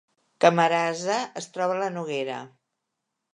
Camarasa 0.45 1.17
es 1.43 1.49
troba 1.59 1.75
a 1.77 1.79
la 1.83 1.91
Noguera 1.99 2.39